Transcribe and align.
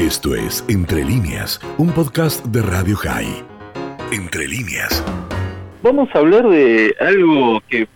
Esto 0.00 0.34
es 0.34 0.64
Entre 0.66 1.04
líneas, 1.04 1.60
un 1.76 1.92
podcast 1.92 2.42
de 2.46 2.62
Radio 2.62 2.96
High. 2.96 3.44
Entre 4.10 4.48
líneas. 4.48 5.04
Vamos 5.82 6.08
a 6.14 6.20
hablar 6.20 6.48
de 6.48 6.94
algo 6.98 7.60
que 7.68 7.86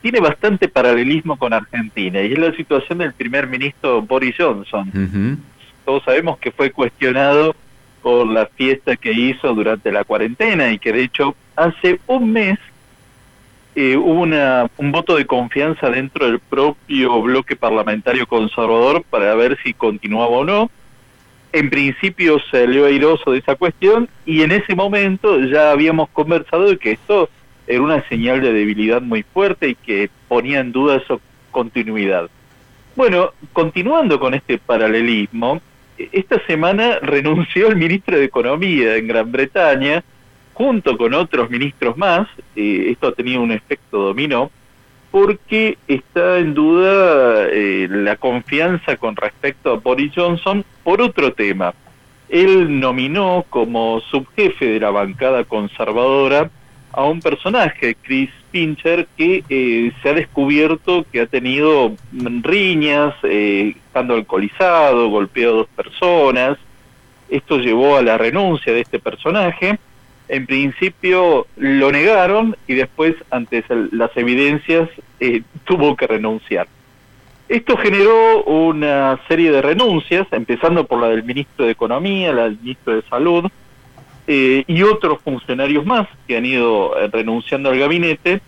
tiene 0.00 0.20
bastante 0.20 0.68
paralelismo 0.68 1.36
con 1.36 1.52
Argentina 1.52 2.22
y 2.22 2.32
es 2.32 2.38
la 2.38 2.56
situación 2.56 2.96
del 2.96 3.12
primer 3.12 3.46
ministro 3.46 4.00
Boris 4.00 4.34
Johnson. 4.38 5.38
Todos 5.84 6.02
sabemos 6.04 6.38
que 6.38 6.50
fue 6.50 6.70
cuestionado 6.70 7.54
por 8.02 8.26
la 8.26 8.46
fiesta 8.46 8.96
que 8.96 9.12
hizo 9.12 9.52
durante 9.52 9.92
la 9.92 10.04
cuarentena 10.04 10.72
y 10.72 10.78
que 10.78 10.94
de 10.94 11.02
hecho 11.02 11.36
hace 11.56 12.00
un 12.06 12.32
mes 12.32 12.58
eh, 13.74 13.98
hubo 13.98 14.22
una, 14.22 14.70
un 14.78 14.92
voto 14.92 15.14
de 15.14 15.26
confianza 15.26 15.90
dentro 15.90 16.24
del 16.24 16.38
propio 16.38 17.20
bloque 17.20 17.54
parlamentario 17.54 18.26
conservador 18.26 19.04
para 19.10 19.34
ver 19.34 19.58
si 19.62 19.74
continuaba 19.74 20.38
o 20.38 20.44
no. 20.46 20.70
En 21.54 21.70
principio 21.70 22.40
salió 22.50 22.86
airoso 22.86 23.30
de 23.30 23.38
esa 23.38 23.54
cuestión 23.54 24.08
y 24.26 24.42
en 24.42 24.50
ese 24.50 24.74
momento 24.74 25.40
ya 25.44 25.70
habíamos 25.70 26.08
conversado 26.08 26.68
de 26.68 26.78
que 26.78 26.90
esto 26.90 27.28
era 27.68 27.80
una 27.80 28.02
señal 28.08 28.40
de 28.40 28.52
debilidad 28.52 29.00
muy 29.00 29.22
fuerte 29.22 29.68
y 29.68 29.74
que 29.76 30.10
ponía 30.26 30.58
en 30.58 30.72
duda 30.72 31.00
su 31.06 31.20
continuidad. 31.52 32.28
Bueno, 32.96 33.30
continuando 33.52 34.18
con 34.18 34.34
este 34.34 34.58
paralelismo, 34.58 35.60
esta 35.96 36.44
semana 36.44 36.98
renunció 37.02 37.68
el 37.68 37.76
ministro 37.76 38.18
de 38.18 38.24
Economía 38.24 38.96
en 38.96 39.06
Gran 39.06 39.30
Bretaña, 39.30 40.02
junto 40.54 40.98
con 40.98 41.14
otros 41.14 41.50
ministros 41.50 41.96
más, 41.96 42.26
eh, 42.56 42.86
esto 42.90 43.06
ha 43.06 43.12
tenido 43.12 43.40
un 43.40 43.52
efecto 43.52 43.98
dominó, 43.98 44.50
porque 45.14 45.78
está 45.86 46.40
en 46.40 46.54
duda 46.54 47.46
eh, 47.48 47.86
la 47.88 48.16
confianza 48.16 48.96
con 48.96 49.14
respecto 49.14 49.70
a 49.70 49.76
Boris 49.76 50.10
Johnson 50.12 50.64
por 50.82 51.00
otro 51.00 51.32
tema. 51.32 51.72
Él 52.28 52.80
nominó 52.80 53.44
como 53.48 54.00
subjefe 54.00 54.66
de 54.66 54.80
la 54.80 54.90
bancada 54.90 55.44
conservadora 55.44 56.50
a 56.90 57.04
un 57.04 57.20
personaje, 57.20 57.96
Chris 58.02 58.28
Pincher, 58.50 59.06
que 59.16 59.44
eh, 59.48 59.92
se 60.02 60.08
ha 60.08 60.14
descubierto 60.14 61.06
que 61.12 61.20
ha 61.20 61.26
tenido 61.26 61.94
riñas, 62.12 63.14
eh, 63.22 63.76
estando 63.86 64.14
alcoholizado, 64.14 65.10
golpeado 65.10 65.52
a 65.52 65.56
dos 65.58 65.68
personas. 65.76 66.58
Esto 67.28 67.58
llevó 67.58 67.98
a 67.98 68.02
la 68.02 68.18
renuncia 68.18 68.72
de 68.72 68.80
este 68.80 68.98
personaje. 68.98 69.78
En 70.28 70.46
principio 70.46 71.46
lo 71.56 71.92
negaron 71.92 72.56
y 72.66 72.74
después, 72.74 73.14
ante 73.30 73.64
las 73.92 74.16
evidencias, 74.16 74.88
eh, 75.20 75.42
tuvo 75.64 75.96
que 75.96 76.06
renunciar. 76.06 76.66
Esto 77.48 77.76
generó 77.76 78.42
una 78.44 79.20
serie 79.28 79.50
de 79.52 79.60
renuncias, 79.60 80.26
empezando 80.30 80.86
por 80.86 81.00
la 81.00 81.08
del 81.08 81.24
ministro 81.24 81.66
de 81.66 81.72
Economía, 81.72 82.32
la 82.32 82.44
del 82.44 82.58
ministro 82.58 82.94
de 82.94 83.02
Salud, 83.02 83.50
eh, 84.26 84.64
y 84.66 84.82
otros 84.82 85.20
funcionarios 85.20 85.84
más 85.84 86.08
que 86.26 86.38
han 86.38 86.46
ido 86.46 86.98
eh, 86.98 87.08
renunciando 87.12 87.68
al 87.68 87.78
gabinete 87.78 88.40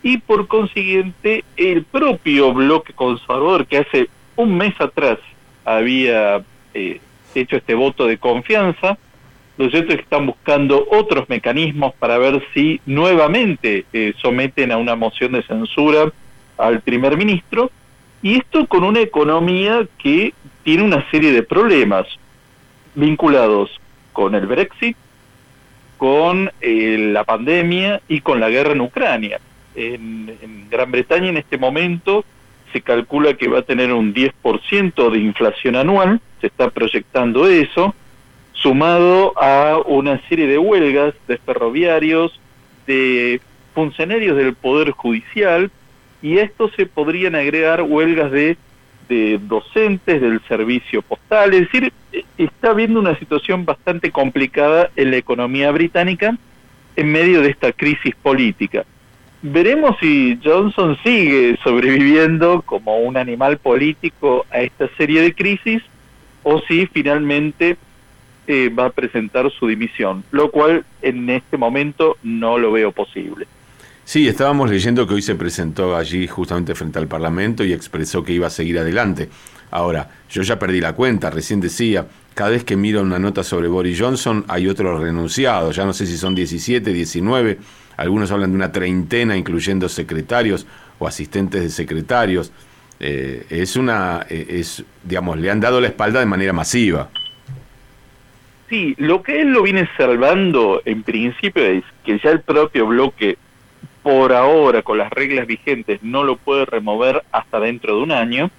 y 0.00 0.18
por 0.18 0.46
consiguiente 0.46 1.44
el 1.56 1.82
propio 1.82 2.52
bloque 2.52 2.92
conservador 2.92 3.66
que 3.66 3.78
hace 3.78 4.08
un 4.36 4.56
mes 4.56 4.80
atrás 4.80 5.18
había 5.64 6.44
eh, 6.72 7.00
hecho 7.34 7.56
este 7.56 7.74
voto 7.74 8.06
de 8.06 8.18
confianza, 8.18 8.96
los 9.56 9.70
cierto 9.70 9.94
están 9.94 10.26
buscando 10.26 10.86
otros 10.90 11.28
mecanismos 11.28 11.94
para 11.94 12.18
ver 12.18 12.42
si 12.52 12.80
nuevamente 12.86 13.84
someten 14.20 14.72
a 14.72 14.76
una 14.76 14.96
moción 14.96 15.32
de 15.32 15.42
censura 15.42 16.12
al 16.58 16.80
primer 16.80 17.16
ministro 17.16 17.70
y 18.22 18.36
esto 18.36 18.66
con 18.66 18.84
una 18.84 19.00
economía 19.00 19.86
que 19.98 20.32
tiene 20.62 20.82
una 20.82 21.08
serie 21.10 21.30
de 21.30 21.42
problemas 21.42 22.06
vinculados 22.94 23.70
con 24.12 24.34
el 24.34 24.46
Brexit, 24.46 24.96
con 25.98 26.50
eh, 26.60 27.10
la 27.12 27.24
pandemia 27.24 28.00
y 28.08 28.20
con 28.22 28.40
la 28.40 28.48
guerra 28.48 28.72
en 28.72 28.80
Ucrania. 28.80 29.40
En, 29.74 30.68
Gran 30.70 30.90
Bretaña 30.90 31.28
en 31.28 31.36
este 31.36 31.58
momento 31.58 32.24
se 32.72 32.80
calcula 32.80 33.34
que 33.34 33.46
va 33.46 33.60
a 33.60 33.62
tener 33.62 33.92
un 33.92 34.14
10% 34.14 35.10
de 35.10 35.18
inflación 35.18 35.76
anual, 35.76 36.20
se 36.40 36.48
está 36.48 36.70
proyectando 36.70 37.46
eso, 37.46 37.94
sumado 38.64 39.32
a 39.40 39.78
una 39.86 40.20
serie 40.28 40.48
de 40.48 40.58
huelgas 40.58 41.14
de 41.28 41.38
ferroviarios, 41.38 42.40
de 42.86 43.40
funcionarios 43.74 44.36
del 44.36 44.54
Poder 44.54 44.90
Judicial, 44.90 45.70
y 46.20 46.38
a 46.38 46.42
esto 46.42 46.68
se 46.70 46.86
podrían 46.86 47.36
agregar 47.36 47.82
huelgas 47.82 48.32
de 48.32 48.56
de 49.08 49.38
docentes 49.38 50.20
del 50.20 50.40
servicio 50.48 51.02
postal, 51.02 51.54
es 51.54 51.60
decir, 51.60 51.92
está 52.38 52.70
habiendo 52.70 53.00
una 53.00 53.18
situación 53.18 53.64
bastante 53.64 54.10
complicada 54.10 54.90
en 54.96 55.10
la 55.10 55.16
economía 55.16 55.70
británica 55.70 56.36
en 56.96 57.12
medio 57.12 57.42
de 57.42 57.50
esta 57.50 57.72
crisis 57.72 58.14
política. 58.22 58.84
Veremos 59.42 59.96
si 60.00 60.38
Johnson 60.42 60.96
sigue 61.02 61.58
sobreviviendo 61.62 62.62
como 62.62 62.98
un 62.98 63.16
animal 63.16 63.58
político 63.58 64.46
a 64.50 64.60
esta 64.60 64.88
serie 64.96 65.20
de 65.20 65.34
crisis 65.34 65.82
o 66.42 66.60
si 66.60 66.86
finalmente 66.86 67.76
eh, 68.46 68.68
va 68.68 68.86
a 68.86 68.90
presentar 68.90 69.50
su 69.50 69.66
dimisión, 69.66 70.24
lo 70.30 70.50
cual 70.50 70.84
en 71.02 71.30
este 71.30 71.56
momento 71.56 72.16
no 72.22 72.58
lo 72.58 72.72
veo 72.72 72.92
posible. 72.92 73.46
Sí, 74.04 74.28
estábamos 74.28 74.68
leyendo 74.68 75.06
que 75.06 75.14
hoy 75.14 75.22
se 75.22 75.34
presentó 75.34 75.96
allí 75.96 76.26
justamente 76.26 76.74
frente 76.74 76.98
al 76.98 77.08
Parlamento 77.08 77.64
y 77.64 77.72
expresó 77.72 78.22
que 78.22 78.32
iba 78.32 78.46
a 78.46 78.50
seguir 78.50 78.78
adelante. 78.78 79.30
Ahora, 79.70 80.10
yo 80.30 80.42
ya 80.42 80.58
perdí 80.58 80.80
la 80.80 80.92
cuenta, 80.92 81.30
recién 81.30 81.60
decía, 81.60 82.06
cada 82.34 82.50
vez 82.50 82.64
que 82.64 82.76
miro 82.76 83.00
una 83.00 83.18
nota 83.18 83.42
sobre 83.42 83.66
Boris 83.66 83.98
Johnson 83.98 84.44
hay 84.46 84.68
otros 84.68 85.00
renunciados, 85.00 85.74
ya 85.74 85.86
no 85.86 85.92
sé 85.92 86.06
si 86.06 86.18
son 86.18 86.34
17, 86.34 86.92
19, 86.92 87.58
algunos 87.96 88.30
hablan 88.30 88.50
de 88.50 88.56
una 88.56 88.72
treintena 88.72 89.36
incluyendo 89.36 89.88
secretarios 89.88 90.66
o 90.98 91.06
asistentes 91.06 91.62
de 91.62 91.70
secretarios. 91.70 92.52
Eh, 93.00 93.46
es 93.50 93.76
una, 93.76 94.26
eh, 94.28 94.46
es, 94.48 94.84
digamos, 95.02 95.38
le 95.38 95.50
han 95.50 95.60
dado 95.60 95.80
la 95.80 95.88
espalda 95.88 96.20
de 96.20 96.26
manera 96.26 96.52
masiva. 96.52 97.10
Sí, 98.68 98.94
lo 98.98 99.22
que 99.22 99.42
él 99.42 99.50
lo 99.50 99.62
viene 99.62 99.88
salvando 99.96 100.80
en 100.84 101.02
principio 101.02 101.64
es 101.64 101.84
que 102.04 102.18
ya 102.18 102.30
el 102.30 102.40
propio 102.40 102.86
bloque 102.86 103.36
por 104.02 104.32
ahora 104.32 104.82
con 104.82 104.98
las 104.98 105.10
reglas 105.10 105.46
vigentes 105.46 106.02
no 106.02 106.24
lo 106.24 106.36
puede 106.36 106.64
remover 106.66 107.22
hasta 107.32 107.60
dentro 107.60 107.96
de 107.96 108.02
un 108.02 108.12
año. 108.12 108.50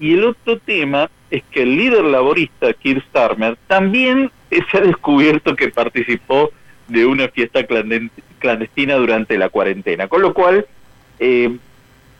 Y 0.00 0.14
el 0.14 0.24
otro 0.24 0.58
tema 0.58 1.10
es 1.30 1.42
que 1.50 1.62
el 1.62 1.76
líder 1.76 2.04
laborista, 2.04 2.72
Keir 2.72 3.02
Starmer, 3.08 3.56
también 3.66 4.30
se 4.50 4.78
ha 4.78 4.80
descubierto 4.80 5.56
que 5.56 5.68
participó 5.68 6.50
de 6.86 7.04
una 7.04 7.28
fiesta 7.28 7.66
clandestina 8.38 8.94
durante 8.94 9.36
la 9.36 9.50
cuarentena, 9.50 10.08
con 10.08 10.22
lo 10.22 10.32
cual 10.32 10.66
eh, 11.18 11.56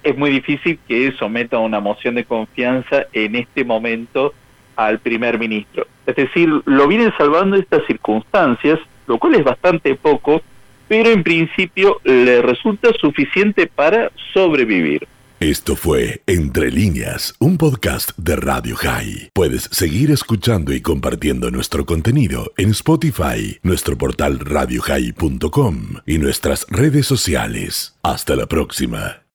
es 0.03 0.17
muy 0.17 0.31
difícil 0.31 0.79
que 0.87 1.13
someta 1.13 1.59
una 1.59 1.81
moción 1.81 2.17
de 2.17 2.25
confianza 2.25 3.07
en 3.13 3.37
este 3.37 3.65
momento 3.65 4.35
al 4.77 4.99
primer 4.99 5.39
ministro. 5.39 5.87
Es 6.09 6.17
decir, 6.17 6.49
lo 6.65 6.89
vienen 6.89 7.13
salvando 7.19 7.55
estas 7.57 7.85
circunstancias, 7.87 8.81
lo 9.07 9.19
cual 9.19 9.35
es 9.35 9.45
bastante 9.45 9.95
poco, 9.95 10.41
pero 10.89 11.11
en 11.11 11.23
principio 11.23 12.01
le 12.03 12.41
resulta 12.41 12.89
suficiente 12.99 13.67
para 13.67 14.11
sobrevivir. 14.33 15.07
Esto 15.39 15.77
fue 15.77 16.23
Entre 16.27 16.71
líneas, 16.71 17.35
un 17.39 17.59
podcast 17.59 18.13
de 18.17 18.37
Radio 18.37 18.75
High. 18.75 19.31
Puedes 19.35 19.65
seguir 19.71 20.11
escuchando 20.11 20.73
y 20.73 20.81
compartiendo 20.81 21.51
nuestro 21.51 21.85
contenido 21.85 22.53
en 22.57 22.71
Spotify, 22.71 23.59
nuestro 23.63 23.99
portal 23.99 24.39
radiohigh.com 24.41 25.77
y 26.07 26.19
nuestras 26.19 26.67
redes 26.71 27.07
sociales. 27.07 27.99
Hasta 28.03 28.35
la 28.35 28.47
próxima. 28.47 29.23